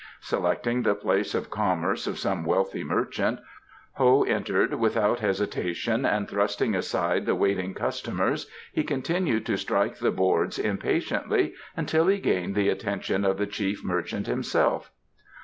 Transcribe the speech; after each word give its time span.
Selecting 0.19 0.81
the 0.81 0.95
place 0.95 1.35
of 1.35 1.51
commerce 1.51 2.07
of 2.07 2.17
some 2.17 2.43
wealthy 2.43 2.83
merchant, 2.83 3.39
Ho 3.97 4.23
entered 4.23 4.73
without 4.73 5.19
hesitation 5.19 6.07
and 6.07 6.27
thrusting 6.27 6.73
aside 6.73 7.27
the 7.27 7.35
waiting 7.35 7.75
customers 7.75 8.49
he 8.73 8.83
continued 8.83 9.45
to 9.45 9.57
strike 9.57 9.99
the 9.99 10.09
boards 10.09 10.57
impatiently 10.57 11.53
until 11.77 12.07
he 12.07 12.17
gained 12.17 12.55
the 12.55 12.69
attention 12.69 13.23
of 13.23 13.37
the 13.37 13.45
chief 13.45 13.83
merchant 13.83 14.25
himself. 14.25 14.89